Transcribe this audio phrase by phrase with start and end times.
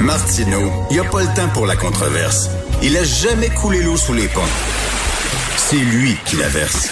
[0.00, 2.48] Martineau, il n'y a pas le temps pour la controverse.
[2.82, 4.40] Il a jamais coulé l'eau sous les ponts.
[5.58, 6.88] C'est lui qui la verse.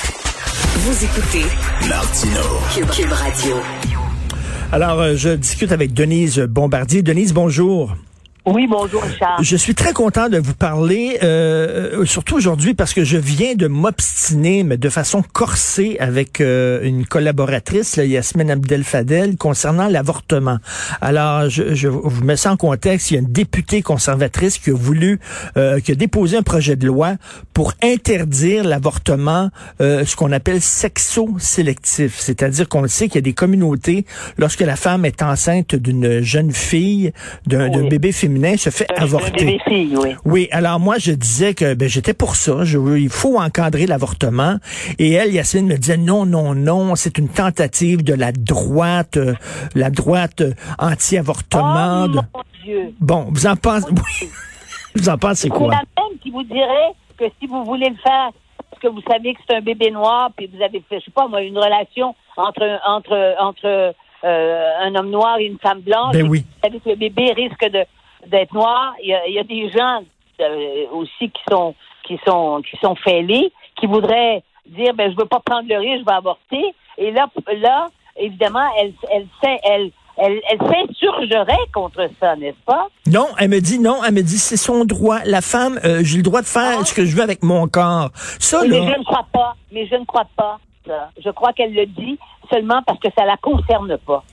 [0.76, 1.44] Vous écoutez
[1.88, 2.92] Martineau.
[2.92, 3.56] Cube, Radio.
[4.72, 7.02] Alors, euh, je discute avec Denise Bombardier.
[7.02, 7.96] Denise, bonjour.
[8.50, 9.42] Oui, bonjour Richard.
[9.42, 13.66] Je suis très content de vous parler, euh, surtout aujourd'hui parce que je viens de
[13.66, 20.56] m'obstiner, mais de façon corsée, avec euh, une collaboratrice, là, Yasmine Abdel Fadel, concernant l'avortement.
[21.02, 23.10] Alors, je, je, vous mets ça en contexte.
[23.10, 25.20] Il y a une députée conservatrice qui a voulu,
[25.58, 27.16] euh, qui a déposé un projet de loi
[27.52, 29.50] pour interdire l'avortement,
[29.82, 32.18] euh, ce qu'on appelle sexo-sélectif.
[32.18, 34.06] C'est-à-dire qu'on le sait qu'il y a des communautés,
[34.38, 37.12] lorsque la femme est enceinte d'une jeune fille,
[37.46, 37.88] d'un Oui.
[37.90, 39.58] bébé féminin, se fait Un avorter.
[39.68, 39.92] oui.
[40.24, 42.64] Oui, alors moi je disais que ben, j'étais pour ça.
[42.64, 44.56] Je, il faut encadrer l'avortement.
[44.98, 49.34] Et elle, Yacine, me disait non, non, non, c'est une tentative de la droite, euh,
[49.74, 52.04] la droite euh, anti-avortement.
[52.04, 52.94] Oh de- mon Dieu.
[53.00, 54.28] Bon, vous en pensez, oui.
[54.94, 55.68] vous en pensez C'est quoi?
[55.70, 58.30] la même qui vous dirait que si vous voulez le faire,
[58.70, 61.10] parce que vous savez que c'est un bébé noir, puis vous avez fait, je sais
[61.10, 63.92] pas moi, une relation entre entre entre
[64.24, 66.12] euh, un homme noir et une femme blanche.
[66.12, 66.40] Ben oui.
[66.40, 67.84] Vous savez que le bébé risque de
[68.26, 68.94] d'être noir.
[69.02, 70.00] Il y a, il y a des gens
[70.40, 71.74] euh, aussi qui sont
[72.04, 76.00] qui sont qui sont fêlés, qui voudraient dire ben je veux pas prendre le risque,
[76.00, 76.74] je vais avorter.
[76.98, 77.26] Et là
[77.60, 82.88] là évidemment elle elle elle elle, elle, elle s'insurgerait contre ça, n'est-ce pas?
[83.06, 85.20] Non, elle me dit non, elle me dit c'est son droit.
[85.24, 86.84] La femme, euh, j'ai le droit de faire Ah.
[86.84, 88.10] ce que je veux avec mon corps.
[88.40, 89.54] Ça, Oui, mais là, je ne crois pas.
[89.70, 90.58] Mais je ne crois pas.
[90.86, 91.10] ça.
[91.24, 92.18] Je crois qu'elle le dit
[92.50, 94.24] seulement parce que ça la concerne pas.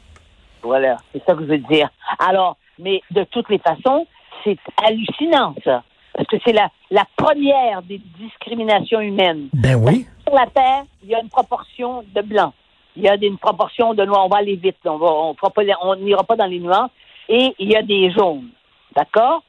[0.63, 1.89] Voilà, c'est ça que je veux dire.
[2.17, 4.07] Alors, mais de toutes les façons,
[4.43, 9.49] c'est hallucinant ça, parce que c'est la la première des discriminations humaines.
[9.53, 10.05] ben oui.
[10.27, 12.53] Sur la terre, il y a une proportion de blancs.
[12.95, 14.25] Il y a une proportion de noirs.
[14.25, 14.77] On va aller vite.
[14.85, 14.93] là.
[14.93, 16.89] On va, on fera pas, les- on n'ira pas dans les nuances.
[17.27, 18.47] Et il y a des jaunes.
[18.95, 19.43] D'accord?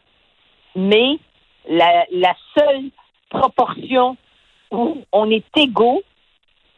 [0.74, 1.18] Mais
[1.68, 2.90] la, la seule
[3.30, 4.16] proportion
[4.70, 6.02] où on est égaux,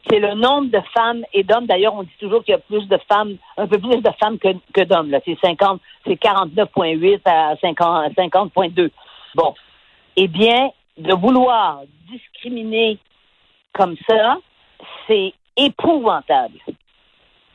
[0.09, 1.65] c'est le nombre de femmes et d'hommes.
[1.67, 4.39] D'ailleurs, on dit toujours qu'il y a plus de femmes, un peu plus de femmes
[4.39, 5.11] que, que d'hommes.
[5.11, 8.89] Là, c'est 50, c'est 49,8 à 50 à 50,2.
[9.35, 9.53] Bon.
[10.15, 12.97] Eh bien, de vouloir discriminer
[13.73, 14.37] comme ça,
[15.07, 16.59] c'est épouvantable.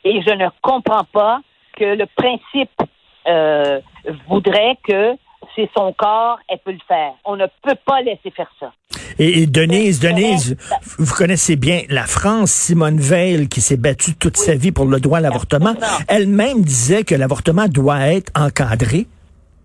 [0.04, 1.41] Et je ne comprends pas
[1.76, 2.82] que le principe
[3.26, 3.81] euh,
[4.28, 5.16] voudrait que
[5.56, 7.14] c'est son corps, elle peut le faire.
[7.25, 8.72] On ne peut pas laisser faire ça.
[9.19, 10.56] Et, et Denise, Denise,
[10.98, 15.00] vous connaissez bien la France, Simone Veil, qui s'est battue toute sa vie pour le
[15.00, 15.75] droit à l'avortement,
[16.08, 19.06] elle-même disait que l'avortement doit être encadré.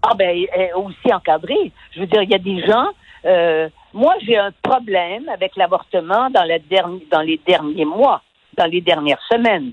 [0.02, 1.72] Ah ben euh, aussi encadré.
[1.96, 2.88] Je veux dire, il y a des gens.
[3.26, 8.22] euh, moi, j'ai un problème avec l'avortement dans, la derni- dans les derniers mois,
[8.58, 9.72] dans les dernières semaines.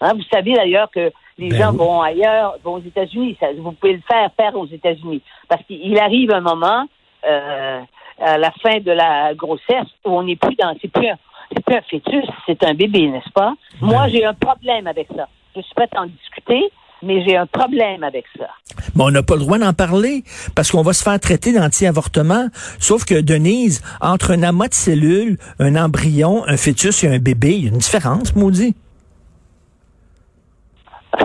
[0.00, 1.78] Hein, vous savez d'ailleurs que les Ben gens oui.
[1.78, 3.36] vont ailleurs, vont aux États-Unis.
[3.58, 6.86] Vous pouvez le faire faire aux États-Unis parce qu'il arrive un moment
[7.28, 7.80] euh,
[8.20, 11.16] à la fin de la grossesse où on n'est plus dans, c'est plus un,
[11.52, 13.54] c'est plus un fœtus, c'est un bébé, n'est-ce pas?
[13.80, 15.28] Moi, j'ai un problème avec ça.
[15.56, 16.62] Je suis prête à en discuter,
[17.02, 18.48] mais j'ai un problème avec ça.
[18.94, 20.24] Mais on n'a pas le droit d'en parler
[20.54, 22.48] parce qu'on va se faire traiter d'anti-avortement.
[22.78, 27.54] Sauf que, Denise, entre un amas de cellules, un embryon, un fœtus et un bébé,
[27.54, 28.74] il y a une différence, maudit.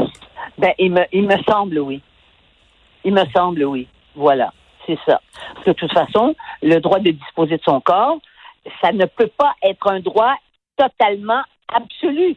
[0.55, 2.01] Ben, il me, il me semble oui.
[3.03, 3.87] Il me semble oui.
[4.15, 4.53] Voilà,
[4.85, 5.21] c'est ça.
[5.65, 8.17] De toute façon, le droit de disposer de son corps,
[8.81, 10.35] ça ne peut pas être un droit
[10.77, 11.41] totalement
[11.73, 12.35] absolu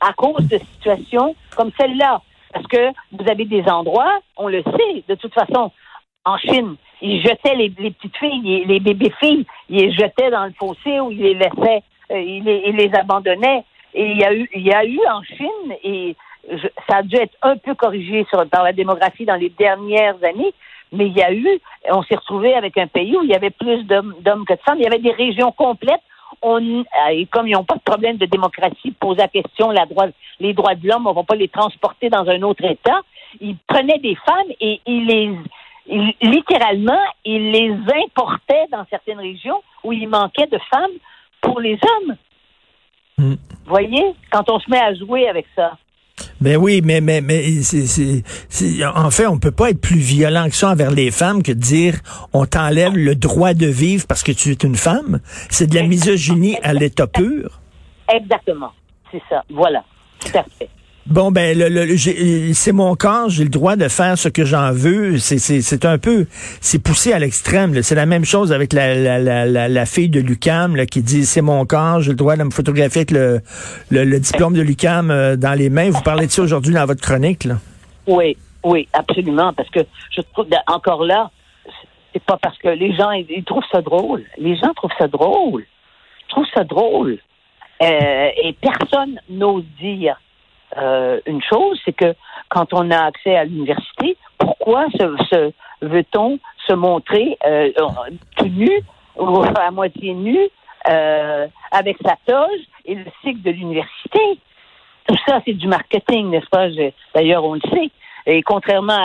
[0.00, 2.20] à cause de situations comme celle-là.
[2.52, 5.72] Parce que vous avez des endroits, on le sait, de toute façon,
[6.24, 10.44] en Chine, ils jetaient les, petites filles, les, les bébés filles, ils les jetaient dans
[10.44, 13.64] le fossé ou ils les laissaient, euh, ils, les, abandonnaient.
[13.92, 16.16] Et il y a eu, il y a eu en Chine, et
[16.88, 20.54] ça a dû être un peu corrigé sur, par la démographie dans les dernières années,
[20.94, 21.46] mais il y a eu,
[21.90, 24.14] on s'est retrouvé avec un pays où il y avait plus d'hommes
[24.46, 24.78] que de femmes.
[24.78, 26.02] Il y avait des régions complètes.
[26.42, 29.86] On, euh, et comme ils n'ont pas de problème de démocratie, poser la question, la
[29.86, 30.06] droit,
[30.40, 33.00] les droits de l'homme, on ne va pas les transporter dans un autre État.
[33.40, 35.30] Ils prenaient des femmes et ils les,
[35.86, 37.72] ils- littéralement, ils les
[38.04, 40.96] importaient dans certaines régions où il manquait de femmes
[41.40, 42.16] pour les hommes.
[43.18, 43.34] Hmm.
[43.64, 45.76] Vous voyez, quand on se met à jouer avec ça.
[46.40, 48.22] Ben oui, mais mais mais c'est
[48.84, 51.58] en fait on peut pas être plus violent que ça envers les femmes que de
[51.58, 52.00] dire
[52.32, 55.20] on t'enlève le droit de vivre parce que tu es une femme.
[55.50, 57.60] C'est de la misogynie à l'état pur.
[58.12, 58.72] Exactement.
[59.10, 59.42] C'est ça.
[59.50, 59.84] Voilà.
[60.20, 60.68] Tout à fait.
[61.06, 64.72] Bon ben le, le- c'est mon corps, j'ai le droit de faire ce que j'en
[64.72, 65.18] veux.
[65.18, 66.26] C'est un peu
[66.60, 67.82] c'est poussé à l'extrême.
[67.82, 71.42] C'est la même chose avec la la, la, la, fille de Lucam qui dit c'est
[71.42, 73.40] mon corps, j'ai le droit de me photographier avec le
[73.90, 75.90] le, diplôme de Lucam euh, dans les mains.
[75.90, 77.56] Vous parlez de ça aujourd'hui dans votre chronique là.
[78.06, 78.36] Oui.
[78.64, 79.80] Oui, absolument, parce que
[80.10, 81.30] je trouve encore là,
[82.12, 84.24] c'est pas parce que les gens ils, trouvent ça drôle.
[84.38, 85.64] Les gens trouvent ça drôle.
[86.22, 87.18] Ils trouvent ça drôle.
[87.82, 90.16] Euh, et personne n'ose dire
[90.78, 92.14] euh, une chose, c'est que
[92.48, 97.70] quand on a accès à l'université, pourquoi se, veut-on se montrer euh,
[98.36, 98.70] tout nu
[99.16, 100.38] ou à moitié nu
[101.70, 104.20] avec sa toge et le cycle de l'université?
[105.06, 106.68] Tout ça, c'est du marketing, n'est-ce pas?
[107.14, 107.90] D'ailleurs, on le sait.
[108.26, 108.96] Et contrairement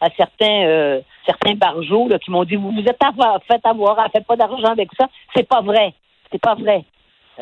[0.00, 4.36] à, certains euh, certains barjots qui m'ont dit vous vous êtes fait avoir, faites pas
[4.36, 5.94] d'argent avec ça, c'est pas vrai,
[6.30, 6.84] c'est pas vrai.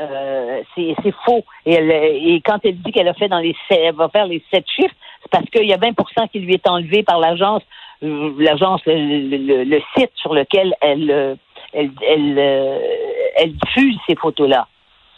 [0.00, 1.44] Euh, c'est faux.
[1.66, 4.64] Et, et, quand elle dit qu'elle a fait dans les elle va faire les sept
[4.68, 7.62] chiffres, c'est parce qu'il y a 20% qui lui est enlevé par l'agence,
[8.02, 11.36] euh, l'agence, le, site sur lequel elle
[11.72, 12.82] elle, elle,
[13.36, 14.66] elle diffuse ces photos-là.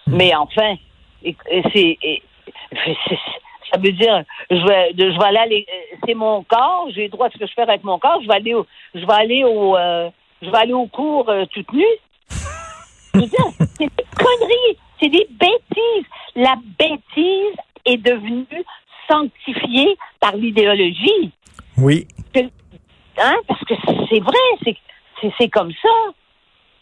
[0.06, 0.16] Hmm.
[0.16, 0.74] Mais enfin,
[1.22, 1.98] c'est
[3.72, 7.28] ça veut dire, je vais, je vais aller, euh, c'est mon corps, j'ai le droit
[7.28, 9.44] de ce que je fais avec mon corps, je vais aller au, je vais aller
[9.44, 10.10] au, euh,
[10.42, 11.84] je vais aller au cours euh, toute nue.
[13.14, 13.90] c'est
[14.22, 16.06] conneries, c'est des bêtises.
[16.36, 18.64] La bêtise est devenue
[19.10, 21.32] sanctifiée par l'idéologie.
[21.78, 22.06] Oui.
[23.18, 23.74] Hein, parce que
[24.08, 24.74] c'est vrai,
[25.38, 25.88] c'est, comme ça.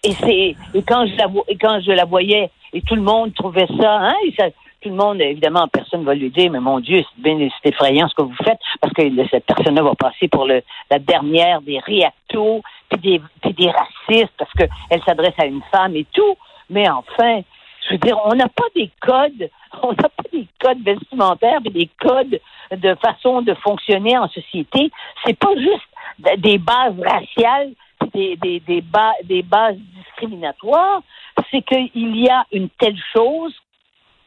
[0.05, 3.35] Et c'est, et quand je la, et quand je la voyais, et tout le monde
[3.35, 4.47] trouvait ça, hein, ça,
[4.81, 8.15] tout le monde, évidemment, personne ne va lui dire, mais mon Dieu, c'est effrayant ce
[8.15, 12.63] que vous faites, parce que cette personne-là va passer pour le, la dernière des réactos,
[12.89, 16.37] puis des, puis des racistes, parce qu'elle s'adresse à une femme et tout.
[16.71, 17.43] Mais enfin,
[17.87, 19.51] je veux dire, on n'a pas des codes,
[19.83, 22.41] on n'a pas des codes vestimentaires, mais des codes
[22.71, 24.91] de façon de fonctionner en société.
[25.25, 27.73] C'est pas juste des bases raciales,
[28.15, 28.83] des, des, des,
[29.25, 31.03] des bases discriminatoires,
[31.51, 33.55] c'est qu'il y a une telle chose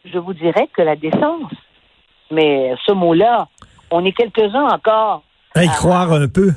[0.06, 1.52] je vous dirais que la décence.
[2.32, 3.48] Mais ce mot-là,
[3.92, 5.24] on est quelques-uns encore.
[5.56, 6.52] À y croire un peu.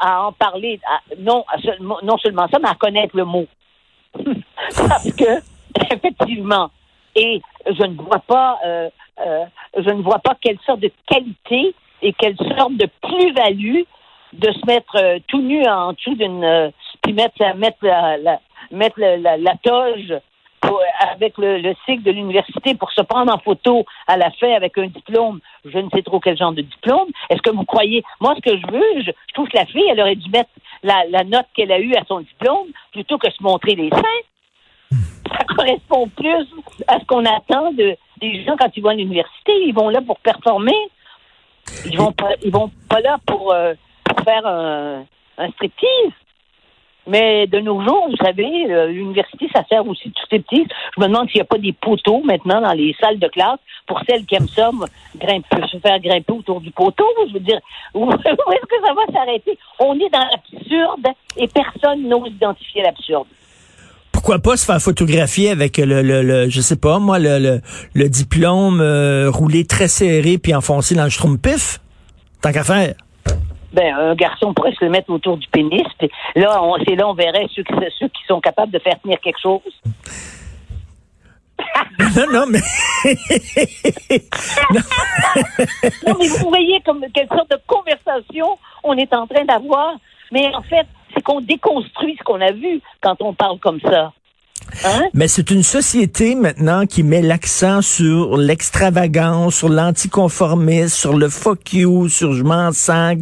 [0.00, 0.80] À, en parler.
[1.18, 1.44] non,
[2.02, 3.46] non seulement ça, mais à connaître le mot.
[4.76, 5.40] Parce que,
[5.94, 6.70] effectivement,
[7.16, 8.88] et je ne vois pas, euh,
[9.26, 9.44] euh,
[9.76, 13.82] je ne vois pas quelle sorte de qualité et quelle sorte de plus-value
[14.32, 16.72] de se mettre euh, tout nu en dessous d'une,
[17.02, 18.38] puis mettre, mettre la,
[18.70, 20.14] mettre la, la toge
[21.00, 24.86] avec le, cycle de l'université pour se prendre en photo à la fin avec un
[24.86, 27.08] diplôme, je ne sais trop quel genre de diplôme.
[27.28, 30.00] Est-ce que vous croyez, moi, ce que je veux, je, trouve que la fille, elle
[30.00, 30.50] aurait dû mettre
[30.82, 34.96] la, note qu'elle a eue à son diplôme plutôt que se montrer les seins.
[35.30, 36.46] Ça correspond plus
[36.88, 39.52] à ce qu'on attend de, des gens quand ils vont à l'université.
[39.66, 40.76] Ils vont là pour performer.
[41.86, 43.74] Ils vont pas, ils vont pas là pour, euh,
[44.24, 45.04] faire un,
[45.38, 46.12] un striptease.
[47.10, 50.64] Mais de nos jours, vous savez, euh, l'université, ça sert aussi tout ces petits.
[50.96, 53.58] Je me demande s'il n'y a pas des poteaux maintenant dans les salles de classe
[53.88, 54.70] pour celles qui aiment ça,
[55.16, 57.04] grimper, se faire grimper autour du poteau.
[57.28, 57.58] Je veux dire,
[57.94, 59.58] où, est-ce que ça va s'arrêter?
[59.80, 63.26] On est dans l'absurde et personne n'ose identifier l'absurde
[64.12, 67.60] pourquoi pas se faire photographier avec le, le, je sais pas moi le,
[67.94, 71.80] le, diplôme euh, roulé très serré puis enfoncé dans le schtroumpif
[72.42, 72.94] tant qu'à faire
[73.72, 75.86] ben, un garçon pourrait se le mettre autour du pénis.
[76.34, 79.20] là, on, c'est là on verrait ceux qui, ceux qui sont capables de faire tenir
[79.20, 79.60] quelque chose.
[82.16, 82.60] non, non, mais...
[86.06, 86.14] non.
[86.18, 89.94] mais vous voyez comme quelle sorte de conversation on est en train d'avoir.
[90.32, 94.12] Mais en fait, c'est qu'on déconstruit ce qu'on a vu quand on parle comme ça.
[94.84, 95.08] Hein?
[95.14, 101.72] Mais c'est une société maintenant qui met l'accent sur l'extravagance, sur l'anticonformisme, sur le fuck
[101.72, 103.16] you, sur je m'en sens.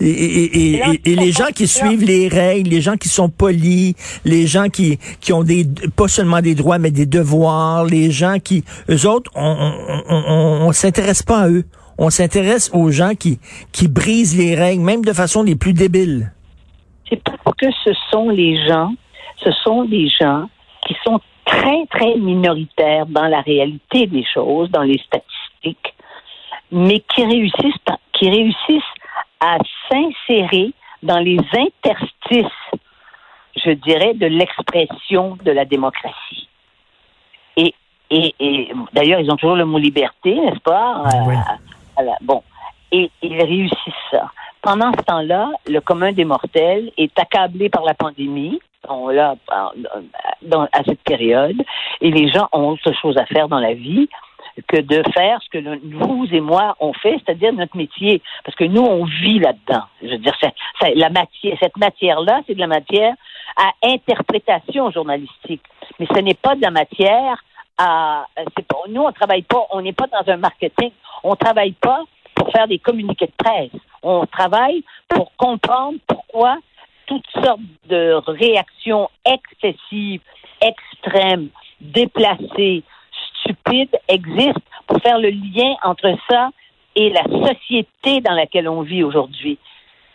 [0.00, 3.94] Et, les gens qui suivent les règles, les gens qui sont polis,
[4.24, 5.66] les gens qui, qui ont des
[5.96, 9.72] pas seulement des droits mais des devoirs, les gens qui, eux autres, on,
[10.08, 11.64] on, on, s'intéresse pas à eux.
[11.96, 13.38] On s'intéresse aux gens qui,
[13.72, 16.32] qui brisent les règles, même de façon les plus débiles.
[17.08, 18.92] C'est parce que ce sont les gens,
[19.36, 20.48] ce sont les gens
[20.86, 25.94] qui sont très, très minoritaires dans la réalité des choses, dans les statistiques,
[26.70, 28.82] mais qui réussissent, qui réussissent
[29.40, 30.72] à s'insérer
[31.02, 32.80] dans les interstices,
[33.56, 36.48] je dirais, de l'expression de la démocratie.
[37.56, 41.04] Et, et, d'ailleurs, ils ont toujours le mot liberté, n'est-ce pas?
[41.98, 42.42] Euh, bon.
[42.92, 44.30] Et ils réussissent ça.
[44.62, 50.84] Pendant ce temps-là, le commun des mortels est accablé par la pandémie, sont là à
[50.84, 51.60] cette période
[52.00, 54.08] et les gens ont autre chose à faire dans la vie
[54.68, 58.64] que de faire ce que vous et moi on fait, c'est-à-dire notre métier, parce que
[58.64, 59.84] nous on vit là-dedans.
[60.02, 60.36] Je veux dire,
[60.94, 63.14] la matière, cette matière-là, c'est de la matière
[63.56, 65.62] à interprétation journalistique,
[65.98, 67.42] mais ce n'est pas de la matière
[67.78, 68.26] à.
[68.88, 70.92] Nous on travaille pas, on n'est pas dans un marketing,
[71.24, 72.02] on travaille pas
[72.34, 73.80] pour faire des communiqués de presse.
[74.02, 76.58] On travaille pour comprendre pourquoi
[77.06, 80.20] toutes sortes de réactions excessives,
[80.60, 81.48] extrêmes,
[81.80, 82.82] déplacées,
[83.40, 86.50] stupides existent pour faire le lien entre ça
[86.96, 89.58] et la société dans laquelle on vit aujourd'hui.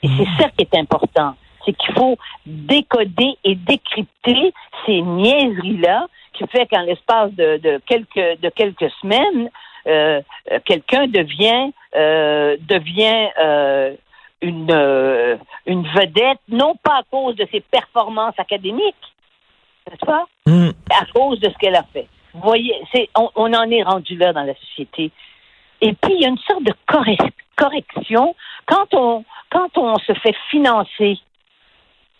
[0.01, 1.35] Et c'est ça qui est important.
[1.65, 4.53] C'est qu'il faut décoder et décrypter
[4.85, 9.49] ces niaiseries-là qui fait qu'en l'espace de, quelques, de quelques semaines,
[9.87, 10.21] euh,
[10.65, 13.93] quelqu'un devient, euh, devient euh,
[14.41, 18.95] une, une vedette, non pas à cause de ses performances académiques,
[19.89, 20.25] n'est-ce pas?
[20.45, 20.69] Mm.
[20.91, 22.07] À cause de ce qu'elle a fait.
[22.33, 25.11] Vous voyez, c'est, on, on, en est rendu là dans la société.
[25.81, 26.73] Et puis, il y a une sorte de
[27.55, 31.17] correction quand on, quand on se fait financer.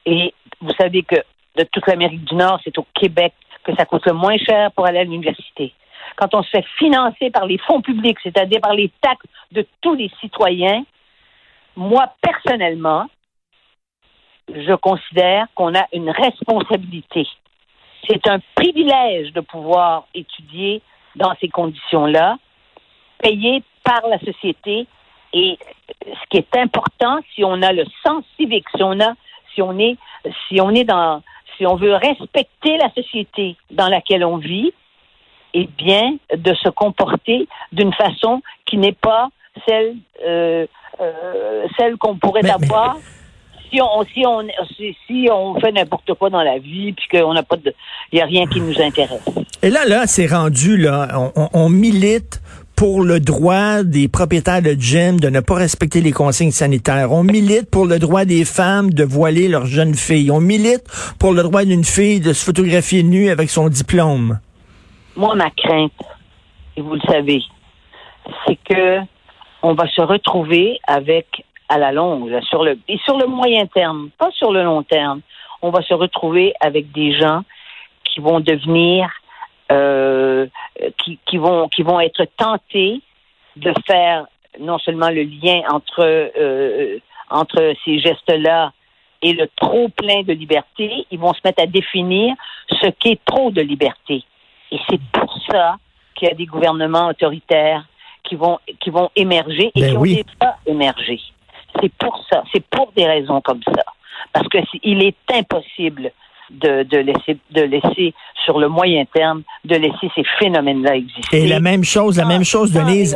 [0.05, 1.15] Et vous savez que
[1.57, 3.33] de toute l'Amérique du Nord, c'est au Québec
[3.63, 5.73] que ça coûte le moins cher pour aller à l'université.
[6.15, 9.93] Quand on se fait financer par les fonds publics, c'est-à-dire par les taxes de tous
[9.93, 10.83] les citoyens,
[11.79, 13.05] moi, personnellement,
[14.53, 17.25] je considère qu'on a une responsabilité.
[18.07, 20.81] C'est un privilège de pouvoir étudier
[21.15, 22.37] dans ces conditions-là,
[23.19, 24.87] payé par la société.
[25.31, 25.57] Et
[26.03, 29.13] ce qui est important, si on a le sens civique, si on a,
[29.53, 29.97] si on est,
[30.47, 31.21] si on est dans,
[31.57, 34.73] si on veut respecter la société dans laquelle on vit,
[35.53, 39.29] eh bien, de se comporter d'une façon qui n'est pas
[39.67, 40.65] celle, euh,
[40.99, 42.97] euh, celle qu'on pourrait avoir.
[43.71, 44.47] Si on, si on,
[45.05, 47.71] si, on fait n'importe quoi dans la vie, puis qu'on n'a pas de,
[48.11, 49.21] il n'y a rien qui nous intéresse.
[49.61, 52.41] Et là, là, c'est rendu, là, on, on milite
[52.79, 57.11] pour le droit des propriétaires de gym de ne pas respecter les consignes sanitaires.
[57.11, 60.31] On milite pour le droit des femmes de voiler leurs jeunes filles.
[60.31, 60.85] On milite
[61.19, 64.39] pour le droit d'une fille de se photographier nue avec son diplôme.
[65.17, 65.91] Moi, ma crainte,
[66.77, 67.41] et vous le savez,
[68.47, 68.99] c'est que
[69.61, 74.09] on va se retrouver avec, à la longue, sur le, et sur le moyen terme,
[74.17, 75.21] pas sur le long terme,
[75.61, 77.43] on va se retrouver avec des gens
[78.05, 79.09] qui vont devenir
[79.71, 80.47] euh,
[81.03, 83.01] qui, qui, vont, qui vont être tentés
[83.55, 84.25] de faire
[84.59, 86.97] non seulement le lien entre, euh,
[87.29, 88.71] entre ces gestes-là
[89.21, 92.33] et le trop plein de liberté, ils vont se mettre à définir
[92.81, 94.23] ce qu'est trop de liberté.
[94.71, 95.75] Et c'est pour ça
[96.15, 97.85] qu'il y a des gouvernements autoritaires
[98.29, 101.19] qui vont, qui vont émerger et ben qui ont déjà émergé.
[101.81, 103.83] C'est pour ça, c'est pour des raisons comme ça.
[104.31, 106.11] Parce que il est impossible
[106.51, 108.13] de, de, laisser, de laisser
[108.45, 111.43] sur le moyen terme, de laisser ces phénomènes-là exister.
[111.43, 113.15] Et la même chose, la même chose, Denise,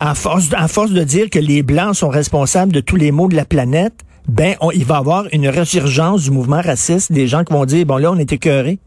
[0.00, 3.28] à force, à force de dire que les Blancs sont responsables de tous les maux
[3.28, 7.44] de la planète, ben, il va y avoir une résurgence du mouvement raciste, des gens
[7.44, 8.78] qui vont dire, bon là, on est écœurés.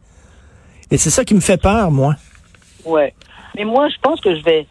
[0.91, 2.15] Et c'est ça qui me fait peur, moi.
[2.85, 3.13] Ouais.
[3.55, 4.67] Mais moi, je pense que je vais,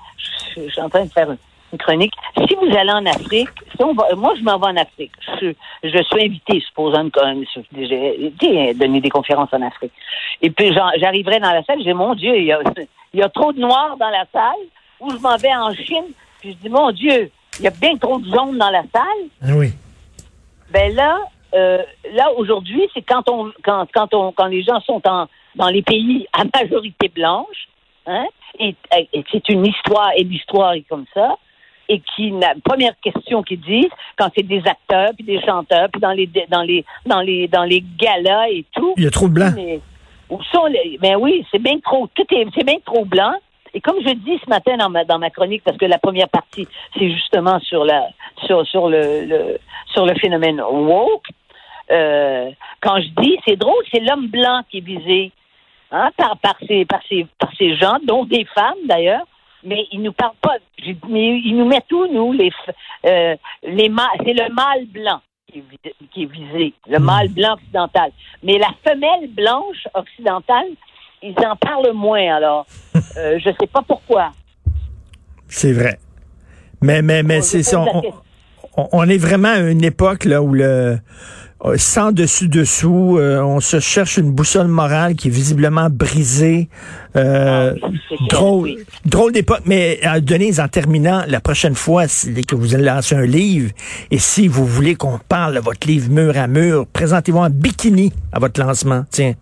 [0.57, 2.13] je, je suis en train de faire une chronique.
[2.37, 3.49] Si vous allez en Afrique,
[4.17, 5.13] moi je m'en vais en Afrique.
[5.41, 5.53] Je,
[5.85, 7.21] je suis invité, supposons que
[7.75, 9.93] j'ai donner des conférences en Afrique.
[10.43, 12.61] Et puis j'arriverai dans la salle, j'ai mon Dieu, il y, a,
[13.15, 14.67] il y a trop de noirs dans la salle.
[15.01, 17.97] Ou je m'en vais en Chine, puis je dis mon Dieu, il y a bien
[17.97, 19.29] trop de jaunes dans la salle.
[19.43, 19.73] Ah oui.
[20.71, 21.19] Ben là,
[21.55, 21.83] euh,
[22.13, 25.83] là aujourd'hui, c'est quand on quand quand on quand les gens sont en dans les
[25.83, 27.69] pays à majorité blanche,
[28.07, 28.27] hein,
[28.59, 28.75] et
[29.31, 31.37] c'est une histoire et l'histoire est comme ça
[31.91, 36.01] et qui la première question qu'ils disent quand c'est des acteurs puis des chanteurs puis
[36.01, 38.95] dans les dans les dans les dans les galas et tout.
[38.97, 39.53] Il y a trop de blanc.
[40.31, 43.33] où sont les Ben oui, c'est bien trop tout est c'est bien trop blanc.
[43.75, 46.29] Et comme je dis ce matin dans ma dans ma chronique parce que la première
[46.29, 46.67] partie
[46.97, 48.07] c'est justement sur la
[48.47, 49.59] sur sur le, le
[49.93, 51.27] sur le phénomène woke.
[51.91, 55.33] Euh, quand je dis c'est drôle, c'est l'homme blanc qui est visé
[55.91, 59.27] hein, par par ces par ces par ces gens dont des femmes d'ailleurs
[59.65, 60.57] mais il nous parle pas.
[61.09, 62.51] Mais il nous met tout, nous, les,
[63.07, 63.93] euh, les
[64.25, 65.21] c'est le mâle blanc
[65.53, 67.03] qui est, visé, le hmm.
[67.03, 68.11] mâle blanc occidental.
[68.43, 70.67] Mais la femelle blanche occidentale,
[71.23, 72.67] ils en parlent moins, alors.
[73.17, 74.31] Euh, je sais pas pourquoi.
[75.49, 75.99] C'est vrai.
[76.81, 77.81] Mais, mais, mais c'est ça.
[78.77, 80.99] On, on, est vraiment à une époque là où le
[81.65, 83.19] euh, sans dessus-dessous.
[83.19, 86.69] Euh, on se cherche une boussole morale qui est visiblement brisée.
[87.17, 87.89] Euh, ah,
[88.29, 89.63] drôle, drôle d'époque.
[89.67, 93.73] Mais Denise, en terminant, la prochaine fois que vous allez lancer un livre,
[94.11, 98.13] et si vous voulez qu'on parle de votre livre mur à mur, présentez-vous en bikini
[98.33, 99.05] à votre lancement.
[99.11, 99.35] Tiens.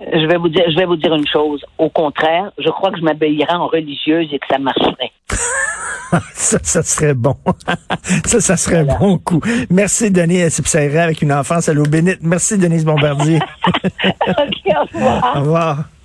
[0.00, 1.64] Je vais vous dire, je vais vous dire une chose.
[1.78, 5.12] Au contraire, je crois que je m'habillerai en religieuse et que ça marcherait.
[6.34, 7.36] ça, ça serait bon.
[8.24, 9.40] ça, ça serait bon coup.
[9.70, 12.18] Merci, Denis Sipsera, avec une enfance à l'eau bénite.
[12.22, 13.40] Merci, Denise Bombardier.
[14.26, 15.32] Au revoir.
[15.34, 15.95] Au revoir.